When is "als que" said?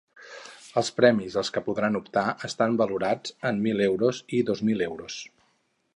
1.41-1.63